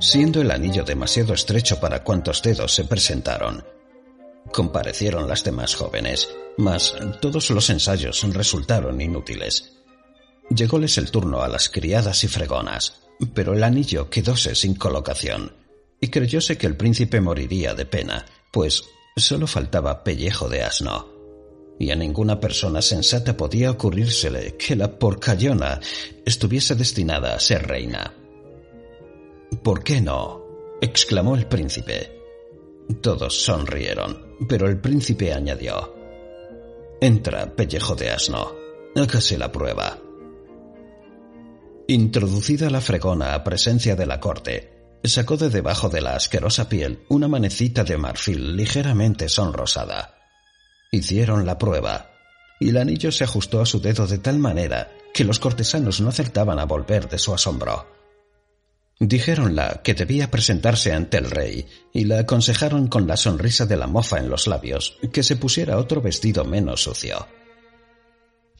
siendo 0.00 0.40
el 0.40 0.50
anillo 0.50 0.82
demasiado 0.82 1.34
estrecho 1.34 1.78
para 1.78 2.02
cuantos 2.02 2.42
dedos 2.42 2.74
se 2.74 2.84
presentaron. 2.84 3.64
Comparecieron 4.52 5.28
las 5.28 5.44
demás 5.44 5.76
jóvenes, 5.76 6.28
mas 6.58 6.94
todos 7.20 7.50
los 7.50 7.70
ensayos 7.70 8.24
resultaron 8.34 9.00
inútiles. 9.00 9.78
Llególes 10.50 10.98
el 10.98 11.12
turno 11.12 11.42
a 11.42 11.48
las 11.48 11.68
criadas 11.68 12.24
y 12.24 12.28
fregonas, 12.28 13.02
pero 13.34 13.54
el 13.54 13.62
anillo 13.62 14.10
quedóse 14.10 14.56
sin 14.56 14.74
colocación, 14.74 15.56
y 16.00 16.08
creyóse 16.08 16.58
que 16.58 16.66
el 16.66 16.76
príncipe 16.76 17.20
moriría 17.20 17.72
de 17.74 17.86
pena, 17.86 18.26
pues 18.50 18.82
Solo 19.16 19.46
faltaba 19.46 20.02
pellejo 20.02 20.48
de 20.48 20.62
asno. 20.62 21.08
Y 21.78 21.90
a 21.90 21.96
ninguna 21.96 22.40
persona 22.40 22.82
sensata 22.82 23.36
podía 23.36 23.70
ocurrírsele 23.70 24.56
que 24.56 24.74
la 24.74 24.98
porcayona 24.98 25.80
estuviese 26.24 26.74
destinada 26.74 27.34
a 27.34 27.40
ser 27.40 27.66
reina. 27.66 28.12
¿Por 29.62 29.84
qué 29.84 30.00
no? 30.00 30.42
exclamó 30.80 31.36
el 31.36 31.46
príncipe. 31.46 32.20
Todos 33.00 33.40
sonrieron, 33.40 34.36
pero 34.48 34.68
el 34.68 34.80
príncipe 34.80 35.32
añadió. 35.32 35.94
Entra, 37.00 37.54
pellejo 37.54 37.94
de 37.94 38.10
asno. 38.10 38.52
Hágase 38.96 39.38
la 39.38 39.52
prueba. 39.52 39.96
Introducida 41.86 42.68
la 42.68 42.80
fregona 42.80 43.34
a 43.34 43.44
presencia 43.44 43.94
de 43.94 44.06
la 44.06 44.18
corte, 44.18 44.73
sacó 45.08 45.36
de 45.36 45.50
debajo 45.50 45.88
de 45.88 46.00
la 46.00 46.16
asquerosa 46.16 46.68
piel 46.68 47.04
una 47.08 47.28
manecita 47.28 47.84
de 47.84 47.98
marfil 47.98 48.56
ligeramente 48.56 49.28
sonrosada. 49.28 50.14
Hicieron 50.90 51.44
la 51.44 51.58
prueba, 51.58 52.10
y 52.58 52.70
el 52.70 52.78
anillo 52.78 53.12
se 53.12 53.24
ajustó 53.24 53.60
a 53.60 53.66
su 53.66 53.80
dedo 53.80 54.06
de 54.06 54.18
tal 54.18 54.38
manera 54.38 54.90
que 55.12 55.24
los 55.24 55.38
cortesanos 55.38 56.00
no 56.00 56.08
acertaban 56.08 56.58
a 56.58 56.64
volver 56.64 57.08
de 57.08 57.18
su 57.18 57.34
asombro. 57.34 57.86
Dijéronla 58.98 59.82
que 59.82 59.92
debía 59.92 60.30
presentarse 60.30 60.92
ante 60.92 61.18
el 61.18 61.30
rey 61.30 61.66
y 61.92 62.04
la 62.04 62.20
aconsejaron 62.20 62.86
con 62.86 63.06
la 63.06 63.16
sonrisa 63.16 63.66
de 63.66 63.76
la 63.76 63.86
mofa 63.86 64.18
en 64.18 64.30
los 64.30 64.46
labios 64.46 64.96
que 65.12 65.22
se 65.22 65.36
pusiera 65.36 65.78
otro 65.78 66.00
vestido 66.00 66.44
menos 66.44 66.84
sucio. 66.84 67.26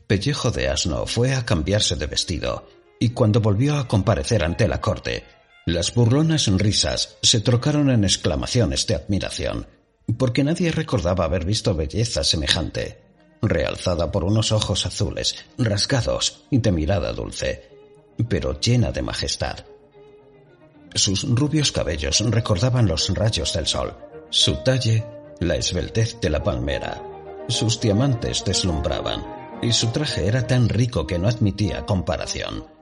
Pellejo 0.07 0.50
de 0.50 0.68
asno 0.68 1.07
fue 1.07 1.35
a 1.35 1.46
cambiarse 1.46 1.96
de 1.96 2.07
vestido 2.07 2.68
y 3.00 3.11
cuando 3.11 3.40
volvió 3.40 3.76
a 3.76 3.88
comparecer 3.88 4.44
ante 4.44 4.68
la 4.68 4.80
corte 4.80 5.24
las 5.66 5.94
burlonas 5.94 6.46
risas 6.59 7.16
se 7.22 7.40
trocaron 7.40 7.90
en 7.90 8.05
exclamaciones 8.05 8.87
de 8.87 8.96
admiración, 8.96 9.66
porque 10.18 10.44
nadie 10.44 10.70
recordaba 10.70 11.24
haber 11.24 11.46
visto 11.46 11.74
belleza 11.74 12.22
semejante, 12.22 13.00
realzada 13.40 14.12
por 14.12 14.24
unos 14.24 14.53
ojos 14.53 14.85
azules, 14.85 15.37
rasgados 15.57 16.44
y 16.50 16.59
de 16.59 16.70
mirada 16.70 17.12
dulce, 17.12 17.70
pero 18.29 18.61
llena 18.61 18.92
de 18.92 19.03
majestad. 19.03 19.64
Sus 20.94 21.24
rubios 21.29 21.72
cabellos 21.72 22.20
recordaban 22.20 22.87
los 22.87 23.09
rayos 23.14 23.55
del 23.55 23.66
sol, 23.66 23.96
su 24.29 24.57
talle, 24.57 25.05
la 25.40 25.57
esbeltez 25.57 26.20
de 26.20 26.29
la 26.29 26.42
palmera, 26.42 27.03
sus 27.48 27.81
diamantes 27.81 28.44
deslumbraban, 28.44 29.59
y 29.62 29.72
su 29.72 29.88
traje 29.88 30.27
era 30.27 30.46
tan 30.46 30.68
rico 30.68 31.07
que 31.07 31.18
no 31.18 31.27
admitía 31.27 31.87
comparación. 31.87 32.73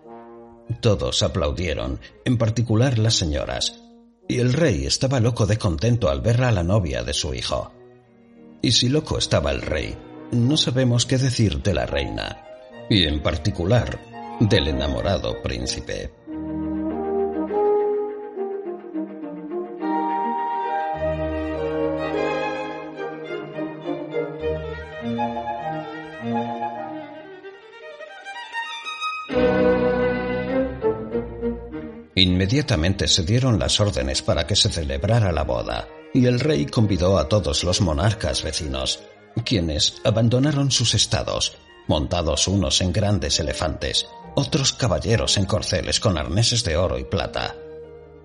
Todos 0.80 1.22
aplaudieron, 1.22 2.00
en 2.24 2.38
particular 2.38 2.98
las 2.98 3.14
señoras, 3.14 3.80
y 4.28 4.38
el 4.38 4.52
rey 4.52 4.86
estaba 4.86 5.20
loco 5.20 5.46
de 5.46 5.58
contento 5.58 6.08
al 6.08 6.20
ver 6.20 6.42
a 6.42 6.52
la 6.52 6.62
novia 6.62 7.02
de 7.02 7.12
su 7.12 7.34
hijo. 7.34 7.72
Y 8.62 8.72
si 8.72 8.88
loco 8.88 9.18
estaba 9.18 9.50
el 9.50 9.62
rey, 9.62 9.96
no 10.30 10.56
sabemos 10.56 11.04
qué 11.04 11.18
decir 11.18 11.62
de 11.62 11.74
la 11.74 11.86
reina, 11.86 12.44
y 12.88 13.04
en 13.04 13.22
particular 13.22 13.98
del 14.40 14.68
enamorado 14.68 15.42
príncipe. 15.42 16.21
Inmediatamente 32.22 33.08
se 33.08 33.24
dieron 33.24 33.58
las 33.58 33.80
órdenes 33.80 34.22
para 34.22 34.46
que 34.46 34.54
se 34.54 34.70
celebrara 34.70 35.32
la 35.32 35.42
boda, 35.42 35.88
y 36.14 36.26
el 36.26 36.38
rey 36.38 36.66
convidó 36.66 37.18
a 37.18 37.28
todos 37.28 37.64
los 37.64 37.80
monarcas 37.80 38.44
vecinos, 38.44 39.00
quienes 39.44 39.94
abandonaron 40.04 40.70
sus 40.70 40.94
estados, 40.94 41.56
montados 41.88 42.46
unos 42.46 42.80
en 42.80 42.92
grandes 42.92 43.40
elefantes, 43.40 44.06
otros 44.36 44.72
caballeros 44.72 45.36
en 45.36 45.46
corceles 45.46 45.98
con 45.98 46.16
arneses 46.16 46.62
de 46.62 46.76
oro 46.76 46.96
y 46.96 47.02
plata, 47.02 47.56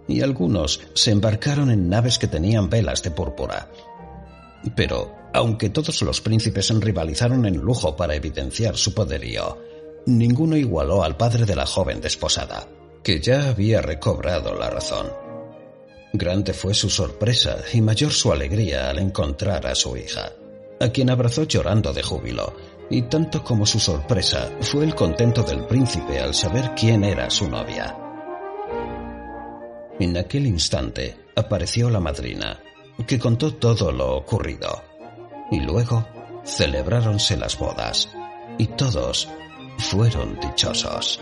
y 0.07 0.21
algunos 0.21 0.79
se 0.93 1.09
embarcaron 1.09 1.71
en 1.71 1.89
naves 1.89 2.19
que 2.19 2.27
tenían 2.27 2.69
velas 2.69 3.01
de 3.01 3.09
púrpura. 3.09 3.71
Pero, 4.75 5.11
aunque 5.33 5.71
todos 5.71 6.03
los 6.03 6.21
príncipes 6.21 6.69
rivalizaron 6.69 7.47
en 7.47 7.57
lujo 7.57 7.95
para 7.95 8.13
evidenciar 8.13 8.77
su 8.77 8.93
poderío, 8.93 9.57
ninguno 10.05 10.55
igualó 10.55 11.03
al 11.03 11.17
padre 11.17 11.45
de 11.45 11.55
la 11.55 11.65
joven 11.65 11.99
desposada 11.99 12.67
que 13.07 13.21
ya 13.21 13.47
había 13.47 13.81
recobrado 13.81 14.53
la 14.53 14.69
razón. 14.69 15.09
Grande 16.11 16.51
fue 16.51 16.73
su 16.73 16.89
sorpresa 16.89 17.55
y 17.71 17.79
mayor 17.79 18.11
su 18.11 18.33
alegría 18.33 18.89
al 18.89 18.99
encontrar 18.99 19.65
a 19.65 19.75
su 19.75 19.95
hija, 19.95 20.33
a 20.81 20.89
quien 20.89 21.09
abrazó 21.09 21.43
llorando 21.43 21.93
de 21.93 22.03
júbilo, 22.03 22.53
y 22.89 23.03
tanto 23.03 23.45
como 23.45 23.65
su 23.65 23.79
sorpresa 23.79 24.51
fue 24.59 24.83
el 24.83 24.93
contento 24.93 25.41
del 25.43 25.65
príncipe 25.67 26.19
al 26.19 26.33
saber 26.33 26.73
quién 26.75 27.05
era 27.05 27.29
su 27.29 27.49
novia. 27.49 27.97
En 30.01 30.17
aquel 30.17 30.45
instante 30.45 31.15
apareció 31.33 31.89
la 31.89 32.01
madrina, 32.01 32.59
que 33.07 33.17
contó 33.17 33.53
todo 33.53 33.89
lo 33.93 34.17
ocurrido, 34.17 34.83
y 35.49 35.61
luego 35.61 36.05
celebráronse 36.43 37.37
las 37.37 37.57
bodas, 37.57 38.09
y 38.57 38.67
todos 38.67 39.29
fueron 39.77 40.37
dichosos. 40.41 41.21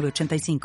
906985. 0.00 0.60